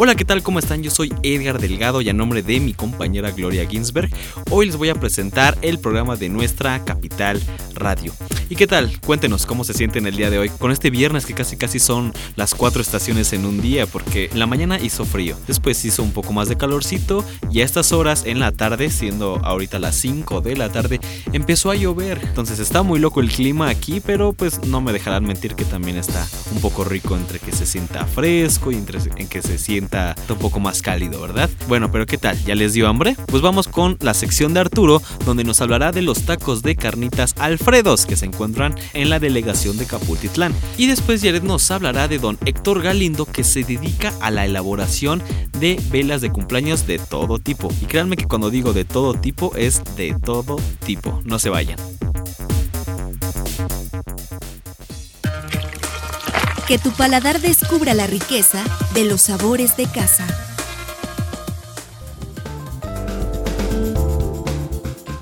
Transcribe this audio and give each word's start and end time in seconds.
Hola, 0.00 0.14
¿qué 0.14 0.24
tal? 0.24 0.44
¿Cómo 0.44 0.60
están? 0.60 0.84
Yo 0.84 0.92
soy 0.92 1.12
Edgar 1.24 1.60
Delgado 1.60 2.00
y 2.00 2.08
a 2.08 2.12
nombre 2.12 2.44
de 2.44 2.60
mi 2.60 2.72
compañera 2.72 3.32
Gloria 3.32 3.66
Ginsberg, 3.68 4.08
hoy 4.48 4.66
les 4.66 4.76
voy 4.76 4.90
a 4.90 4.94
presentar 4.94 5.58
el 5.60 5.80
programa 5.80 6.14
de 6.14 6.28
nuestra 6.28 6.84
capital 6.84 7.42
radio. 7.74 8.12
¿Y 8.48 8.54
qué 8.54 8.68
tal? 8.68 9.00
Cuéntenos 9.00 9.44
cómo 9.44 9.64
se 9.64 9.74
sienten 9.74 10.06
el 10.06 10.16
día 10.16 10.30
de 10.30 10.38
hoy 10.38 10.50
con 10.50 10.70
este 10.70 10.90
viernes 10.90 11.26
que 11.26 11.34
casi 11.34 11.56
casi 11.56 11.80
son 11.80 12.14
las 12.36 12.54
cuatro 12.54 12.80
estaciones 12.80 13.32
en 13.32 13.44
un 13.44 13.60
día 13.60 13.86
porque 13.86 14.30
en 14.30 14.38
la 14.38 14.46
mañana 14.46 14.78
hizo 14.78 15.04
frío, 15.04 15.36
después 15.48 15.84
hizo 15.84 16.04
un 16.04 16.12
poco 16.12 16.32
más 16.32 16.48
de 16.48 16.56
calorcito 16.56 17.24
y 17.50 17.60
a 17.60 17.64
estas 17.64 17.90
horas 17.90 18.22
en 18.24 18.38
la 18.38 18.52
tarde, 18.52 18.90
siendo 18.90 19.40
ahorita 19.44 19.80
las 19.80 19.96
5 19.96 20.42
de 20.42 20.56
la 20.56 20.70
tarde, 20.70 21.00
empezó 21.32 21.72
a 21.72 21.74
llover. 21.74 22.20
Entonces 22.22 22.60
está 22.60 22.84
muy 22.84 23.00
loco 23.00 23.20
el 23.20 23.30
clima 23.30 23.68
aquí, 23.68 23.98
pero 23.98 24.32
pues 24.32 24.64
no 24.64 24.80
me 24.80 24.92
dejarán 24.92 25.24
mentir 25.24 25.56
que 25.56 25.64
también 25.64 25.96
está 25.96 26.24
un 26.52 26.60
poco 26.60 26.84
rico 26.84 27.16
entre 27.16 27.40
que 27.40 27.50
se 27.50 27.66
sienta 27.66 28.06
fresco 28.06 28.70
y 28.70 28.76
entre 28.76 28.98
en 29.16 29.28
que 29.28 29.42
se 29.42 29.58
sienta 29.58 29.87
un 30.28 30.38
poco 30.38 30.60
más 30.60 30.82
cálido, 30.82 31.20
¿verdad? 31.20 31.48
Bueno, 31.66 31.90
pero 31.90 32.06
¿qué 32.06 32.18
tal? 32.18 32.38
¿Ya 32.44 32.54
les 32.54 32.72
dio 32.72 32.88
hambre? 32.88 33.16
Pues 33.26 33.42
vamos 33.42 33.68
con 33.68 33.96
la 34.00 34.14
sección 34.14 34.54
de 34.54 34.60
Arturo 34.60 35.02
donde 35.24 35.44
nos 35.44 35.60
hablará 35.60 35.92
de 35.92 36.02
los 36.02 36.22
tacos 36.22 36.62
de 36.62 36.76
carnitas 36.76 37.34
Alfredos 37.38 38.06
que 38.06 38.16
se 38.16 38.26
encuentran 38.26 38.74
en 38.94 39.10
la 39.10 39.18
delegación 39.18 39.78
de 39.78 39.86
Capultitlán. 39.86 40.54
Y 40.76 40.86
después 40.86 41.22
Jared 41.22 41.42
nos 41.42 41.70
hablará 41.70 42.08
de 42.08 42.18
don 42.18 42.38
Héctor 42.44 42.82
Galindo 42.82 43.24
que 43.26 43.44
se 43.44 43.62
dedica 43.62 44.12
a 44.20 44.30
la 44.30 44.44
elaboración 44.44 45.22
de 45.58 45.80
velas 45.90 46.20
de 46.20 46.30
cumpleaños 46.30 46.86
de 46.86 46.98
todo 46.98 47.38
tipo. 47.38 47.72
Y 47.80 47.86
créanme 47.86 48.16
que 48.16 48.26
cuando 48.26 48.50
digo 48.50 48.72
de 48.72 48.84
todo 48.84 49.14
tipo 49.14 49.54
es 49.56 49.82
de 49.96 50.14
todo 50.22 50.60
tipo. 50.84 51.20
No 51.24 51.38
se 51.38 51.50
vayan. 51.50 51.97
Que 56.68 56.78
tu 56.78 56.90
paladar 56.92 57.40
descubra 57.40 57.94
la 57.94 58.06
riqueza 58.06 58.62
de 58.94 59.04
los 59.04 59.22
sabores 59.22 59.76
de 59.76 59.86
casa. 59.86 60.26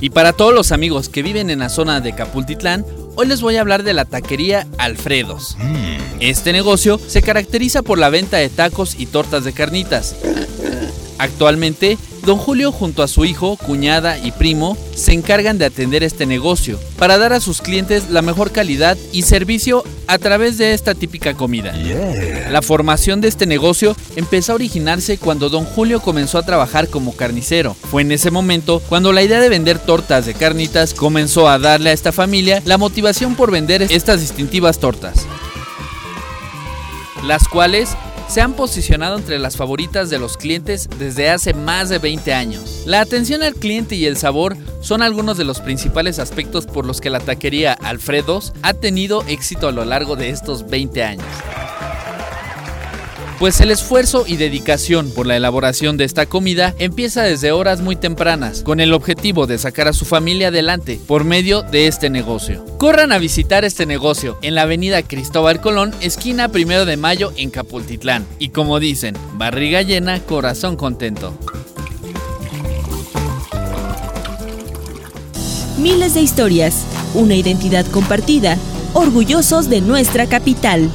Y 0.01 0.11
para 0.11 0.33
todos 0.33 0.53
los 0.53 0.73
amigos 0.73 1.09
que 1.09 1.23
viven 1.23 1.49
en 1.49 1.61
la 1.61 1.69
zona 1.69 2.01
de 2.01 2.15
Capultitlán, 2.15 2.85
Hoy 3.19 3.27
les 3.29 3.41
voy 3.41 3.57
a 3.57 3.63
hablar 3.63 3.83
de 3.83 3.95
la 3.95 4.05
taquería 4.05 4.67
Alfredos. 4.77 5.57
Mm. 5.59 6.21
Este 6.21 6.53
negocio 6.53 6.99
se 6.99 7.23
caracteriza 7.23 7.81
por 7.81 7.99
la 7.99 8.11
venta 8.11 8.37
de 8.37 8.51
tacos 8.51 8.95
y 8.99 9.07
tortas 9.07 9.43
de 9.45 9.55
carnitas. 9.55 10.17
Actualmente 11.17 11.97
Don 12.27 12.39
Julio 12.39 12.73
junto 12.73 13.05
a 13.05 13.09
su 13.09 13.25
hijo, 13.25 13.57
cuñada 13.57 14.19
y 14.19 14.33
primo 14.33 14.77
se 14.97 15.13
encargan 15.13 15.59
de 15.59 15.65
atender 15.65 16.03
este 16.03 16.27
negocio 16.27 16.77
para 16.99 17.19
dar 17.19 17.33
a 17.33 17.39
sus 17.39 17.63
clientes 17.63 18.11
la 18.11 18.21
mejor 18.21 18.51
calidad 18.51 18.99
y 19.13 19.23
servicio 19.23 19.85
a 20.09 20.19
través 20.19 20.59
de 20.59 20.75
esta 20.75 20.97
típica 20.97 21.35
comida. 21.35 21.73
La 22.51 22.63
formación 22.63 23.21
de 23.21 23.29
este 23.29 23.47
negocio 23.47 23.95
empezó 24.17 24.51
a 24.51 24.55
originarse 24.57 25.19
cuando 25.19 25.51
don 25.51 25.65
Julio 25.65 26.01
comenzó 26.01 26.39
a 26.39 26.45
trabajar 26.45 26.89
como 26.89 27.15
carnicero. 27.15 27.75
Fue 27.75 28.03
en 28.03 28.11
ese 28.11 28.33
momento 28.33 28.83
cuando 28.89 29.13
la 29.13 29.23
idea 29.23 29.39
de 29.39 29.49
vender 29.49 29.79
tortas 29.79 30.27
de 30.27 30.35
carnitas 30.35 30.95
comenzó 30.95 31.49
a 31.49 31.61
darle 31.61 31.91
a 31.91 31.93
esta 31.93 32.11
familia 32.11 32.61
la 32.65 32.77
motivación 32.77 33.37
por 33.37 33.53
vender 33.53 33.83
estas 33.83 34.21
distintivas 34.21 34.81
tortas 34.81 35.27
las 37.27 37.49
cuales 37.49 37.97
se 38.29 38.41
han 38.41 38.55
posicionado 38.55 39.17
entre 39.17 39.39
las 39.39 39.57
favoritas 39.57 40.11
de 40.11 40.19
los 40.19 40.37
clientes 40.37 40.89
desde 40.99 41.31
hace 41.31 41.55
más 41.55 41.89
de 41.89 41.99
20 41.99 42.33
años. 42.33 42.83
La 42.87 43.01
atención 43.01 43.43
al 43.43 43.55
cliente 43.55 43.97
y 43.97 44.07
el 44.07 44.17
sabor 44.17 44.57
son 44.81 45.03
algunos 45.03 45.37
de 45.37 45.45
los 45.45 45.61
principales 45.61 46.19
aspectos 46.19 46.67
por 46.67 46.87
los 46.87 47.01
que 47.01 47.11
la 47.11 47.21
taquería 47.21 47.73
Alfredos 47.73 48.53
ha 48.63 48.75
tenido 48.75 49.25
éxito 49.27 49.69
a 49.69 49.73
lo 49.73 49.85
largo 49.85 50.17
de 50.17 50.31
estos 50.31 50.69
20 50.69 51.03
años 51.03 51.27
pues 53.39 53.61
el 53.61 53.71
esfuerzo 53.71 54.25
y 54.27 54.37
dedicación 54.37 55.11
por 55.11 55.27
la 55.27 55.37
elaboración 55.37 55.97
de 55.97 56.05
esta 56.05 56.27
comida 56.27 56.75
empieza 56.79 57.23
desde 57.23 57.53
horas 57.53 57.81
muy 57.81 57.97
tempranas, 57.97 58.63
con 58.63 58.81
el 58.81 58.93
objetivo 58.93 59.47
de 59.47 59.59
sacar 59.59 59.89
a 59.89 59.93
su 59.93 60.05
familia 60.05 60.49
adelante 60.49 60.99
por 61.07 61.25
medio 61.25 61.63
de 61.63 61.87
este 61.87 62.09
negocio. 62.09 62.65
Corran 62.79 63.13
a 63.13 63.19
visitar 63.19 63.65
este 63.65 63.85
negocio 63.85 64.39
en 64.43 64.55
la 64.55 64.63
avenida 64.63 65.03
Cristóbal 65.03 65.61
Colón, 65.61 65.95
esquina 66.01 66.49
primero 66.49 66.87
de 66.87 66.97
mayo 66.97 67.33
en 67.37 67.51
Capultitlán. 67.51 68.27
Y 68.39 68.51
como 68.51 68.81
dicen, 68.81 69.15
barriga 69.35 69.83
llena, 69.83 70.21
corazón 70.21 70.77
contento. 70.77 71.37
Miles 75.79 76.15
de 76.15 76.23
historias, 76.23 76.85
una 77.15 77.35
identidad 77.35 77.85
compartida, 77.87 78.57
orgullosos 78.95 79.69
de 79.69 79.83
nuestra 79.83 80.27
capital. 80.27 80.91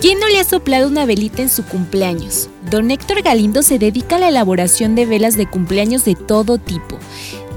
¿Quién 0.00 0.18
no 0.18 0.28
le 0.28 0.40
ha 0.40 0.44
soplado 0.44 0.88
una 0.88 1.04
velita 1.04 1.42
en 1.42 1.50
su 1.50 1.62
cumpleaños? 1.62 2.48
Don 2.70 2.90
Héctor 2.90 3.20
Galindo 3.20 3.62
se 3.62 3.78
dedica 3.78 4.16
a 4.16 4.18
la 4.18 4.28
elaboración 4.28 4.94
de 4.94 5.04
velas 5.04 5.36
de 5.36 5.46
cumpleaños 5.46 6.06
de 6.06 6.14
todo 6.14 6.56
tipo, 6.56 6.98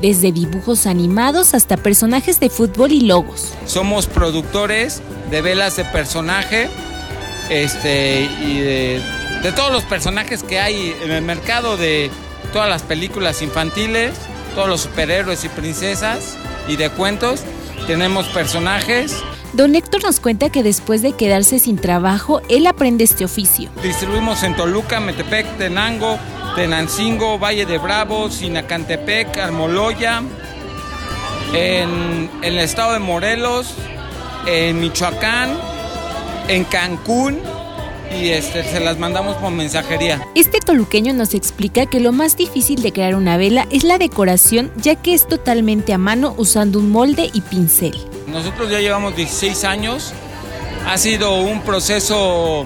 desde 0.01 0.33
dibujos 0.33 0.85
animados 0.85 1.53
hasta 1.53 1.77
personajes 1.77 2.41
de 2.41 2.49
fútbol 2.49 2.91
y 2.91 2.99
logos. 2.99 3.53
Somos 3.65 4.07
productores 4.07 5.01
de 5.31 5.41
velas 5.41 5.77
de 5.77 5.85
personaje 5.85 6.67
este, 7.49 8.23
y 8.23 8.59
de, 8.59 9.01
de 9.41 9.51
todos 9.53 9.71
los 9.71 9.83
personajes 9.85 10.43
que 10.43 10.59
hay 10.59 10.93
en 11.01 11.11
el 11.11 11.21
mercado, 11.21 11.77
de 11.77 12.11
todas 12.51 12.67
las 12.67 12.81
películas 12.81 13.41
infantiles, 13.41 14.15
todos 14.53 14.67
los 14.67 14.81
superhéroes 14.81 15.45
y 15.45 15.47
princesas 15.49 16.37
y 16.67 16.75
de 16.75 16.89
cuentos. 16.89 17.39
Tenemos 17.87 18.27
personajes 18.27 19.15
Don 19.53 19.75
Héctor 19.75 20.01
nos 20.01 20.19
cuenta 20.19 20.49
que 20.49 20.63
después 20.63 21.03
de 21.03 21.11
quedarse 21.11 21.59
sin 21.59 21.77
trabajo, 21.77 22.41
él 22.49 22.65
aprende 22.65 23.03
este 23.03 23.23
oficio. 23.23 23.69
Distribuimos 23.83 24.41
en 24.41 24.55
Toluca, 24.55 24.99
Metepec, 24.99 25.57
Tenango, 25.59 26.17
Tenancingo, 26.55 27.37
Valle 27.37 27.67
de 27.67 27.77
Bravo, 27.77 28.31
Sinacantepec, 28.31 29.37
Almoloya, 29.37 30.23
en, 31.53 32.31
el 32.41 32.57
estado 32.57 32.93
de 32.93 32.99
Morelos, 32.99 33.75
en 34.47 34.79
Michoacán, 34.79 35.51
en 36.47 36.63
Cancún 36.63 37.37
y 38.19 38.29
este, 38.29 38.63
se 38.63 38.79
las 38.79 38.97
mandamos 38.97 39.37
por 39.37 39.51
mensajería. 39.51 40.19
Este 40.33 40.61
toluqueño 40.61 41.13
nos 41.13 41.35
explica 41.35 41.85
que 41.85 41.99
lo 41.99 42.11
más 42.11 42.37
difícil 42.37 42.81
de 42.81 42.91
crear 42.91 43.13
una 43.13 43.37
vela 43.37 43.67
es 43.69 43.83
la 43.83 43.99
decoración, 43.99 44.71
ya 44.77 44.95
que 44.95 45.13
es 45.13 45.27
totalmente 45.27 45.93
a 45.93 45.99
mano 45.99 46.33
usando 46.37 46.79
un 46.79 46.89
molde 46.89 47.29
y 47.31 47.41
pincel. 47.41 47.95
Nosotros 48.33 48.69
ya 48.69 48.79
llevamos 48.79 49.15
16 49.15 49.63
años. 49.63 50.13
Ha 50.87 50.97
sido 50.97 51.35
un 51.35 51.61
proceso, 51.61 52.65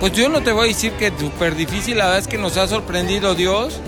pues 0.00 0.12
yo 0.12 0.28
no 0.28 0.42
te 0.42 0.52
voy 0.52 0.64
a 0.64 0.68
decir 0.68 0.92
que 0.92 1.12
súper 1.18 1.54
difícil, 1.54 1.96
la 1.96 2.06
verdad 2.06 2.18
es 2.20 2.28
que 2.28 2.36
nos 2.36 2.56
ha 2.56 2.66
sorprendido 2.66 3.34
Dios 3.34 3.80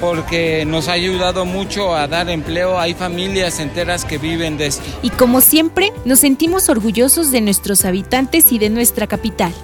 porque 0.00 0.66
nos 0.66 0.88
ha 0.88 0.92
ayudado 0.92 1.46
mucho 1.46 1.94
a 1.94 2.06
dar 2.08 2.28
empleo. 2.28 2.78
Hay 2.78 2.94
familias 2.94 3.58
enteras 3.60 4.04
que 4.04 4.18
viven 4.18 4.58
de 4.58 4.66
esto. 4.66 4.84
Y 5.02 5.10
como 5.10 5.40
siempre, 5.40 5.92
nos 6.04 6.20
sentimos 6.20 6.68
orgullosos 6.68 7.30
de 7.30 7.40
nuestros 7.40 7.84
habitantes 7.84 8.52
y 8.52 8.58
de 8.58 8.70
nuestra 8.70 9.06
capital. 9.06 9.54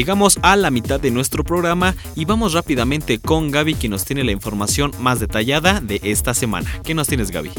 Llegamos 0.00 0.38
a 0.40 0.56
la 0.56 0.70
mitad 0.70 0.98
de 0.98 1.10
nuestro 1.10 1.44
programa 1.44 1.94
y 2.16 2.24
vamos 2.24 2.54
rápidamente 2.54 3.18
con 3.18 3.50
Gaby 3.50 3.74
que 3.74 3.90
nos 3.90 4.06
tiene 4.06 4.24
la 4.24 4.32
información 4.32 4.92
más 4.98 5.20
detallada 5.20 5.82
de 5.82 6.00
esta 6.02 6.32
semana. 6.32 6.70
¿Qué 6.84 6.94
nos 6.94 7.06
tienes 7.06 7.30
Gaby? 7.30 7.50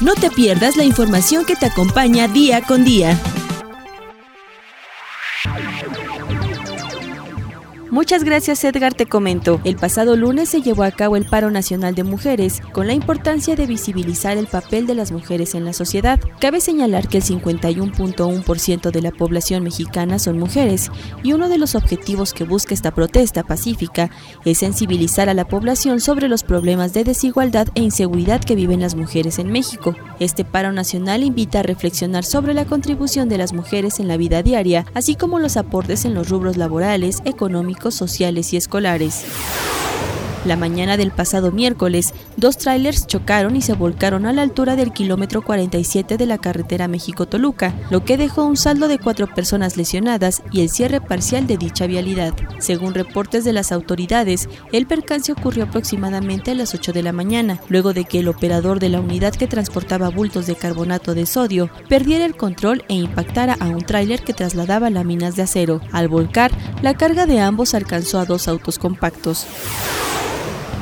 No 0.00 0.14
te 0.14 0.32
pierdas 0.32 0.76
la 0.76 0.82
información 0.82 1.44
que 1.44 1.54
te 1.54 1.66
acompaña 1.66 2.26
día 2.26 2.62
con 2.62 2.84
día. 2.84 3.16
Muchas 7.94 8.24
gracias 8.24 8.64
Edgar, 8.64 8.92
te 8.92 9.06
comento. 9.06 9.60
El 9.62 9.76
pasado 9.76 10.16
lunes 10.16 10.48
se 10.48 10.62
llevó 10.62 10.82
a 10.82 10.90
cabo 10.90 11.14
el 11.14 11.26
paro 11.26 11.52
nacional 11.52 11.94
de 11.94 12.02
mujeres, 12.02 12.60
con 12.72 12.88
la 12.88 12.92
importancia 12.92 13.54
de 13.54 13.68
visibilizar 13.68 14.36
el 14.36 14.48
papel 14.48 14.88
de 14.88 14.96
las 14.96 15.12
mujeres 15.12 15.54
en 15.54 15.64
la 15.64 15.72
sociedad. 15.72 16.18
Cabe 16.40 16.60
señalar 16.60 17.06
que 17.06 17.18
el 17.18 17.22
51.1% 17.22 18.90
de 18.90 19.00
la 19.00 19.12
población 19.12 19.62
mexicana 19.62 20.18
son 20.18 20.40
mujeres, 20.40 20.90
y 21.22 21.34
uno 21.34 21.48
de 21.48 21.56
los 21.56 21.76
objetivos 21.76 22.34
que 22.34 22.42
busca 22.42 22.74
esta 22.74 22.90
protesta 22.92 23.44
pacífica 23.44 24.10
es 24.44 24.58
sensibilizar 24.58 25.28
a 25.28 25.34
la 25.34 25.46
población 25.46 26.00
sobre 26.00 26.26
los 26.26 26.42
problemas 26.42 26.94
de 26.94 27.04
desigualdad 27.04 27.68
e 27.76 27.82
inseguridad 27.82 28.42
que 28.42 28.56
viven 28.56 28.80
las 28.80 28.96
mujeres 28.96 29.38
en 29.38 29.52
México. 29.52 29.94
Este 30.18 30.44
paro 30.44 30.72
nacional 30.72 31.22
invita 31.22 31.60
a 31.60 31.62
reflexionar 31.62 32.24
sobre 32.24 32.54
la 32.54 32.64
contribución 32.64 33.28
de 33.28 33.38
las 33.38 33.52
mujeres 33.52 34.00
en 34.00 34.08
la 34.08 34.16
vida 34.16 34.42
diaria, 34.42 34.84
así 34.94 35.14
como 35.14 35.38
los 35.38 35.56
aportes 35.56 36.04
en 36.04 36.14
los 36.14 36.28
rubros 36.28 36.56
laborales, 36.56 37.22
económicos, 37.24 37.83
sociales 37.90 38.52
y 38.52 38.56
escolares. 38.56 39.24
La 40.44 40.56
mañana 40.56 40.98
del 40.98 41.10
pasado 41.10 41.52
miércoles, 41.52 42.12
dos 42.36 42.58
trailers 42.58 43.06
chocaron 43.06 43.56
y 43.56 43.62
se 43.62 43.72
volcaron 43.72 44.26
a 44.26 44.32
la 44.34 44.42
altura 44.42 44.76
del 44.76 44.92
kilómetro 44.92 45.40
47 45.40 46.18
de 46.18 46.26
la 46.26 46.36
carretera 46.36 46.86
México-Toluca, 46.86 47.72
lo 47.88 48.04
que 48.04 48.18
dejó 48.18 48.44
un 48.44 48.58
saldo 48.58 48.86
de 48.86 48.98
cuatro 48.98 49.26
personas 49.26 49.78
lesionadas 49.78 50.42
y 50.52 50.60
el 50.60 50.68
cierre 50.68 51.00
parcial 51.00 51.46
de 51.46 51.56
dicha 51.56 51.86
vialidad. 51.86 52.34
Según 52.58 52.92
reportes 52.92 53.44
de 53.44 53.54
las 53.54 53.72
autoridades, 53.72 54.50
el 54.70 54.86
percance 54.86 55.32
ocurrió 55.32 55.64
aproximadamente 55.64 56.50
a 56.50 56.54
las 56.54 56.74
8 56.74 56.92
de 56.92 57.02
la 57.02 57.12
mañana, 57.12 57.58
luego 57.70 57.94
de 57.94 58.04
que 58.04 58.18
el 58.18 58.28
operador 58.28 58.80
de 58.80 58.90
la 58.90 59.00
unidad 59.00 59.34
que 59.34 59.46
transportaba 59.46 60.10
bultos 60.10 60.46
de 60.46 60.56
carbonato 60.56 61.14
de 61.14 61.24
sodio 61.24 61.70
perdiera 61.88 62.26
el 62.26 62.36
control 62.36 62.84
e 62.88 62.94
impactara 62.94 63.56
a 63.60 63.68
un 63.68 63.80
tráiler 63.80 64.22
que 64.22 64.34
trasladaba 64.34 64.90
láminas 64.90 65.36
de 65.36 65.42
acero. 65.42 65.80
Al 65.90 66.08
volcar, 66.08 66.50
la 66.82 66.92
carga 66.92 67.24
de 67.24 67.40
ambos 67.40 67.72
alcanzó 67.72 68.18
a 68.18 68.26
dos 68.26 68.46
autos 68.46 68.78
compactos. 68.78 69.46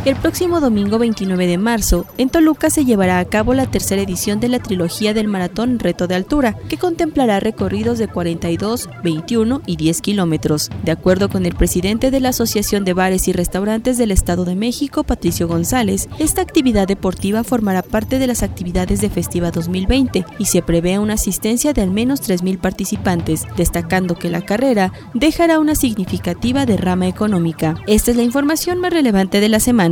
El 0.04 0.16
próximo 0.16 0.60
domingo 0.60 0.98
29 0.98 1.46
de 1.46 1.58
marzo, 1.58 2.06
en 2.18 2.28
Toluca 2.28 2.70
se 2.70 2.84
llevará 2.84 3.20
a 3.20 3.24
cabo 3.24 3.54
la 3.54 3.66
tercera 3.66 4.02
edición 4.02 4.40
de 4.40 4.48
la 4.48 4.58
trilogía 4.58 5.14
del 5.14 5.28
maratón 5.28 5.78
Reto 5.78 6.08
de 6.08 6.16
Altura, 6.16 6.56
que 6.68 6.76
contemplará 6.76 7.38
recorridos 7.38 7.98
de 7.98 8.08
42, 8.08 8.88
21 9.04 9.62
y 9.64 9.76
10 9.76 10.00
kilómetros. 10.00 10.70
De 10.82 10.90
acuerdo 10.90 11.28
con 11.28 11.46
el 11.46 11.54
presidente 11.54 12.10
de 12.10 12.18
la 12.18 12.30
Asociación 12.30 12.84
de 12.84 12.94
Bares 12.94 13.28
y 13.28 13.32
Restaurantes 13.32 13.96
del 13.96 14.10
Estado 14.10 14.44
de 14.44 14.56
México, 14.56 15.04
Patricio 15.04 15.46
González, 15.46 16.08
esta 16.18 16.42
actividad 16.42 16.88
deportiva 16.88 17.44
formará 17.44 17.82
parte 17.82 18.18
de 18.18 18.26
las 18.26 18.42
actividades 18.42 19.00
de 19.00 19.08
Festiva 19.08 19.52
2020 19.52 20.24
y 20.36 20.46
se 20.46 20.62
prevé 20.62 20.98
una 20.98 21.14
asistencia 21.14 21.74
de 21.74 21.82
al 21.82 21.92
menos 21.92 22.28
3.000 22.28 22.58
participantes, 22.58 23.46
destacando 23.56 24.16
que 24.16 24.30
la 24.30 24.42
carrera 24.42 24.92
dejará 25.14 25.60
una 25.60 25.76
significativa 25.76 26.66
derrama 26.66 27.06
económica. 27.06 27.76
Esta 27.86 28.10
es 28.10 28.16
la 28.16 28.24
información 28.24 28.80
más 28.80 28.92
relevante 28.92 29.38
de 29.38 29.48
la 29.48 29.60
semana. 29.60 29.91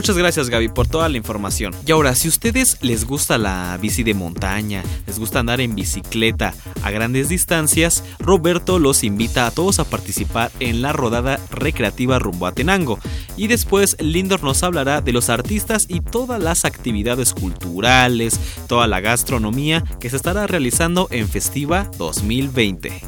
Muchas 0.00 0.16
gracias 0.16 0.48
Gaby 0.48 0.68
por 0.68 0.86
toda 0.88 1.10
la 1.10 1.18
información. 1.18 1.74
Y 1.86 1.92
ahora, 1.92 2.14
si 2.14 2.28
a 2.28 2.30
ustedes 2.30 2.78
les 2.80 3.04
gusta 3.04 3.36
la 3.36 3.78
bici 3.78 4.02
de 4.02 4.14
montaña, 4.14 4.82
les 5.06 5.18
gusta 5.18 5.40
andar 5.40 5.60
en 5.60 5.74
bicicleta 5.74 6.54
a 6.82 6.90
grandes 6.90 7.28
distancias, 7.28 8.02
Roberto 8.18 8.78
los 8.78 9.04
invita 9.04 9.46
a 9.46 9.50
todos 9.50 9.78
a 9.78 9.84
participar 9.84 10.50
en 10.58 10.80
la 10.80 10.94
rodada 10.94 11.38
recreativa 11.50 12.18
rumbo 12.18 12.46
a 12.46 12.52
Tenango. 12.52 12.98
Y 13.36 13.48
después 13.48 13.98
Lindor 14.00 14.42
nos 14.42 14.62
hablará 14.62 15.02
de 15.02 15.12
los 15.12 15.28
artistas 15.28 15.84
y 15.86 16.00
todas 16.00 16.42
las 16.42 16.64
actividades 16.64 17.34
culturales, 17.34 18.40
toda 18.68 18.86
la 18.86 19.00
gastronomía 19.00 19.84
que 20.00 20.08
se 20.08 20.16
estará 20.16 20.46
realizando 20.46 21.08
en 21.10 21.28
Festiva 21.28 21.90
2020. 21.98 23.02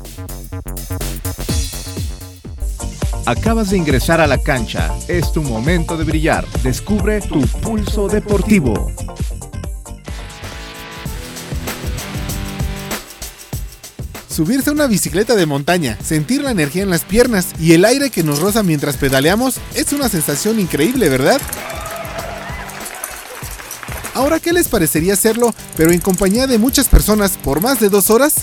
Acabas 3.25 3.71
de 3.71 3.77
ingresar 3.77 4.21
a 4.21 4.27
la 4.27 4.39
cancha. 4.39 4.93
Es 5.07 5.33
tu 5.33 5.43
momento 5.43 5.97
de 5.97 6.05
brillar. 6.05 6.45
Descubre 6.65 7.21
tu 7.21 7.41
pulso 7.41 8.09
deportivo. 8.09 8.91
Subirse 14.29 14.71
a 14.71 14.73
una 14.73 14.87
bicicleta 14.87 15.37
de 15.37 15.47
montaña, 15.47 15.99
sentir 16.03 16.43
la 16.43 16.51
energía 16.51 16.83
en 16.83 16.91
las 16.91 17.05
piernas 17.05 17.49
y 17.61 17.75
el 17.75 17.85
aire 17.85 18.11
que 18.11 18.25
nos 18.25 18.41
roza 18.41 18.63
mientras 18.63 18.97
pedaleamos 18.97 19.61
es 19.75 19.93
una 19.93 20.09
sensación 20.09 20.59
increíble, 20.59 21.11
¿verdad? 21.11 21.41
Ahora, 24.15 24.41
¿qué 24.41 24.53
les 24.53 24.69
parecería 24.69 25.15
hacerlo, 25.15 25.55
pero 25.77 25.91
en 25.91 26.01
compañía 26.01 26.47
de 26.47 26.59
muchas 26.59 26.89
personas 26.89 27.39
por 27.43 27.63
más 27.63 27.81
de 27.81 27.89
dos 27.89 28.11
horas? 28.11 28.35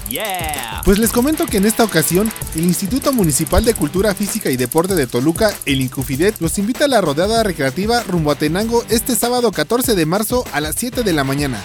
Pues 0.84 0.98
les 0.98 1.12
comento 1.12 1.46
que 1.46 1.58
en 1.58 1.66
esta 1.66 1.84
ocasión, 1.84 2.32
el 2.56 2.66
Instituto 2.66 3.14
Municipal 3.14 3.64
de 3.64 3.76
Cultura 3.76 4.16
Física 4.16 4.50
y 4.50 4.58
Deporte 4.58 4.96
de 4.96 5.06
Toluca, 5.06 5.54
el 5.66 5.82
Incufidet, 5.82 6.40
los 6.40 6.58
invita 6.58 6.86
a 6.86 6.88
la 6.88 7.02
rodeada 7.02 7.44
recreativa 7.44 8.02
rumbo 8.04 8.32
a 8.32 8.36
Tenango 8.36 8.84
este 8.90 9.16
sábado 9.16 9.52
14 9.52 9.94
de 9.94 10.06
marzo 10.08 10.44
a 10.54 10.60
las 10.60 10.76
7 10.76 11.04
de 11.04 11.14
la 11.14 11.24
mañana. 11.24 11.64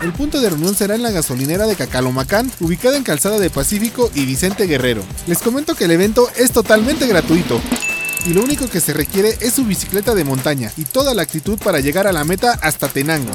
El 0.00 0.12
punto 0.12 0.40
de 0.40 0.50
reunión 0.50 0.76
será 0.76 0.94
en 0.94 1.02
la 1.02 1.10
gasolinera 1.10 1.66
de 1.66 1.74
Cacalomacán, 1.74 2.52
ubicada 2.60 2.96
en 2.96 3.02
Calzada 3.02 3.40
de 3.40 3.50
Pacífico 3.50 4.12
y 4.14 4.24
Vicente 4.26 4.68
Guerrero. 4.68 5.02
Les 5.26 5.38
comento 5.38 5.74
que 5.74 5.86
el 5.86 5.90
evento 5.90 6.30
es 6.36 6.52
totalmente 6.52 7.08
gratuito 7.08 7.60
y 8.28 8.34
lo 8.34 8.44
único 8.44 8.68
que 8.68 8.82
se 8.82 8.92
requiere 8.92 9.38
es 9.40 9.54
su 9.54 9.64
bicicleta 9.64 10.14
de 10.14 10.22
montaña 10.22 10.70
y 10.76 10.84
toda 10.84 11.14
la 11.14 11.22
actitud 11.22 11.58
para 11.58 11.80
llegar 11.80 12.06
a 12.06 12.12
la 12.12 12.24
meta 12.24 12.58
hasta 12.60 12.86
Tenango. 12.86 13.32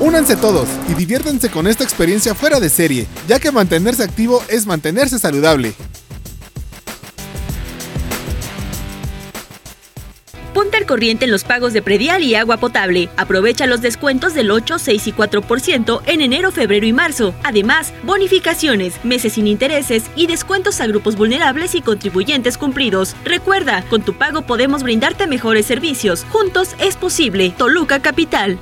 Únanse 0.00 0.36
todos 0.36 0.66
y 0.88 0.94
diviértanse 0.94 1.50
con 1.50 1.66
esta 1.66 1.84
experiencia 1.84 2.34
fuera 2.34 2.58
de 2.58 2.70
serie, 2.70 3.06
ya 3.28 3.38
que 3.38 3.52
mantenerse 3.52 4.02
activo 4.02 4.42
es 4.48 4.64
mantenerse 4.64 5.18
saludable. 5.18 5.74
Corriente 10.86 11.24
en 11.24 11.30
los 11.30 11.44
pagos 11.44 11.72
de 11.72 11.82
predial 11.82 12.22
y 12.22 12.34
agua 12.34 12.56
potable. 12.56 13.08
Aprovecha 13.16 13.66
los 13.66 13.80
descuentos 13.80 14.34
del 14.34 14.50
8, 14.50 14.78
6 14.78 15.06
y 15.06 15.12
4% 15.12 16.02
en 16.06 16.20
enero, 16.20 16.52
febrero 16.52 16.86
y 16.86 16.92
marzo. 16.92 17.34
Además, 17.42 17.92
bonificaciones, 18.02 19.04
meses 19.04 19.34
sin 19.34 19.46
intereses 19.46 20.04
y 20.16 20.26
descuentos 20.26 20.80
a 20.80 20.86
grupos 20.86 21.16
vulnerables 21.16 21.74
y 21.74 21.82
contribuyentes 21.82 22.58
cumplidos. 22.58 23.16
Recuerda, 23.24 23.82
con 23.90 24.02
tu 24.02 24.14
pago 24.14 24.42
podemos 24.42 24.82
brindarte 24.82 25.26
mejores 25.26 25.66
servicios. 25.66 26.24
Juntos 26.30 26.70
es 26.78 26.96
posible. 26.96 27.54
Toluca 27.56 28.00
Capital. 28.00 28.58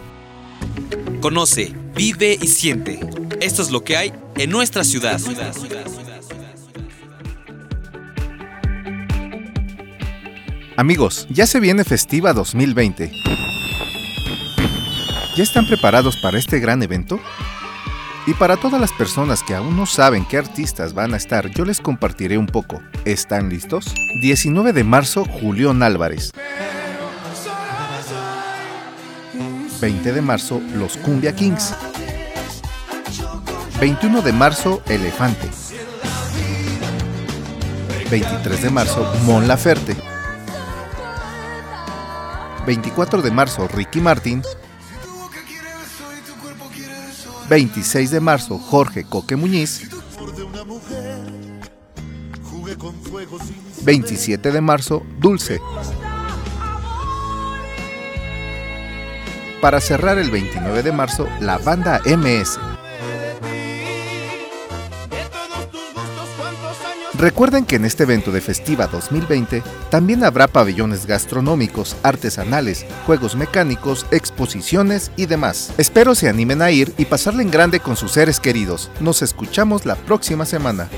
Conoce, 1.21 1.75
vive 1.95 2.39
y 2.41 2.47
siente. 2.47 3.01
Esto 3.41 3.63
es 3.63 3.71
lo 3.71 3.83
que 3.83 3.97
hay 3.97 4.13
en 4.37 4.51
nuestra 4.51 4.85
ciudad. 4.85 5.21
Amigos, 10.79 11.27
ya 11.29 11.45
se 11.49 11.59
viene 11.59 11.83
Festiva 11.83 12.33
2020. 12.33 13.11
¿Ya 15.37 15.43
están 15.43 15.67
preparados 15.67 16.17
para 16.19 16.39
este 16.39 16.61
gran 16.61 16.81
evento? 16.85 17.19
Y 18.29 18.35
para 18.35 18.57
todas 18.57 18.81
las 18.81 18.93
personas 18.93 19.43
que 19.43 19.57
aún 19.57 19.77
no 19.77 19.87
saben 19.87 20.25
qué 20.25 20.37
artistas 20.37 20.95
van 20.95 21.15
a 21.15 21.17
estar, 21.17 21.51
yo 21.51 21.65
les 21.65 21.81
compartiré 21.81 22.39
un 22.39 22.47
poco. 22.47 22.81
¿Están 23.05 23.49
listos? 23.49 23.93
19 24.23 24.73
de 24.73 24.85
marzo, 24.85 25.25
Julián 25.25 25.83
Álvarez. 25.83 26.31
20 29.81 30.13
de 30.13 30.23
marzo, 30.23 30.63
los 30.77 30.97
Cumbia 30.99 31.35
Kings. 31.35 31.75
21 33.81 34.23
de 34.23 34.33
marzo, 34.33 34.81
Elefante. 34.87 35.49
23 38.13 38.63
de 38.63 38.71
marzo, 38.71 39.13
Mon 39.25 39.49
Laferte. 39.49 40.08
24 42.69 43.23
de 43.23 43.31
marzo, 43.31 43.67
Ricky 43.67 43.99
Martin. 43.99 44.43
26 47.49 48.11
de 48.11 48.21
marzo, 48.21 48.59
Jorge 48.59 49.05
Coque 49.05 49.37
Muñiz. 49.37 49.89
27 53.85 54.53
de 54.53 54.61
marzo, 54.61 55.03
Dulce. 55.19 55.63
Para 59.63 59.81
cerrar 59.81 60.19
el 60.19 60.31
29 60.31 60.83
de 60.83 60.93
marzo, 60.93 61.27
la 61.41 61.57
banda 61.57 62.03
MS. 62.05 62.59
Recuerden 67.19 67.65
que 67.65 67.75
en 67.75 67.85
este 67.85 68.05
evento 68.05 68.31
de 68.31 68.41
Festiva 68.41 68.87
2020 68.87 69.65
también 69.91 70.23
habrá 70.23 70.47
pabellones 70.47 71.05
gastronómicos, 71.05 71.97
artesanales, 72.05 72.87
juegos 73.07 73.35
mecánicos, 73.35 74.07
exposiciones 74.13 75.11
y 75.17 75.27
demás. 75.27 75.73
Espero 75.79 76.15
se 76.15 76.29
animen 76.29 76.63
a 76.63 76.71
ir 76.71 76.95
y 76.97 77.07
pasarle 77.07 77.43
en 77.43 77.51
grande 77.51 77.81
con 77.81 77.97
sus 77.97 78.13
seres 78.13 78.39
queridos. 78.39 78.93
Nos 79.01 79.23
escuchamos 79.23 79.85
la 79.85 79.97
próxima 79.97 80.45
semana. 80.45 80.89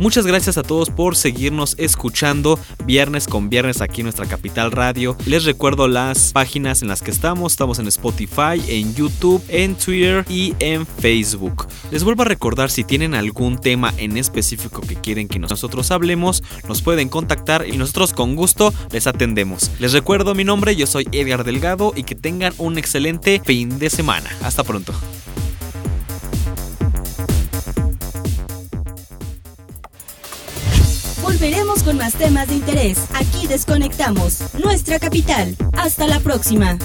Muchas 0.00 0.26
gracias 0.26 0.56
a 0.56 0.62
todos 0.62 0.88
por 0.88 1.14
seguirnos 1.14 1.74
escuchando 1.76 2.58
viernes 2.86 3.26
con 3.26 3.50
viernes 3.50 3.82
aquí 3.82 4.00
en 4.00 4.06
nuestra 4.06 4.24
capital 4.24 4.72
radio. 4.72 5.14
Les 5.26 5.44
recuerdo 5.44 5.88
las 5.88 6.32
páginas 6.32 6.80
en 6.80 6.88
las 6.88 7.02
que 7.02 7.10
estamos. 7.10 7.52
Estamos 7.52 7.78
en 7.78 7.86
Spotify, 7.86 8.62
en 8.68 8.94
YouTube, 8.94 9.44
en 9.48 9.74
Twitter 9.74 10.24
y 10.26 10.54
en 10.58 10.86
Facebook. 10.86 11.66
Les 11.90 12.02
vuelvo 12.02 12.22
a 12.22 12.24
recordar 12.24 12.70
si 12.70 12.82
tienen 12.82 13.14
algún 13.14 13.58
tema 13.58 13.92
en 13.98 14.16
específico 14.16 14.80
que 14.80 14.96
quieren 14.96 15.28
que 15.28 15.38
nosotros 15.38 15.90
hablemos, 15.90 16.42
nos 16.66 16.80
pueden 16.80 17.10
contactar 17.10 17.68
y 17.68 17.76
nosotros 17.76 18.14
con 18.14 18.36
gusto 18.36 18.72
les 18.92 19.06
atendemos. 19.06 19.70
Les 19.80 19.92
recuerdo 19.92 20.34
mi 20.34 20.44
nombre, 20.44 20.76
yo 20.76 20.86
soy 20.86 21.08
Edgar 21.12 21.44
Delgado 21.44 21.92
y 21.94 22.04
que 22.04 22.14
tengan 22.14 22.54
un 22.56 22.78
excelente 22.78 23.42
fin 23.44 23.78
de 23.78 23.90
semana. 23.90 24.30
Hasta 24.42 24.64
pronto. 24.64 24.94
Volveremos 31.40 31.82
con 31.82 31.96
más 31.96 32.12
temas 32.12 32.48
de 32.48 32.56
interés. 32.56 32.98
Aquí 33.14 33.46
desconectamos 33.46 34.42
nuestra 34.62 34.98
capital. 34.98 35.56
Hasta 35.72 36.06
la 36.06 36.20
próxima. 36.20 36.76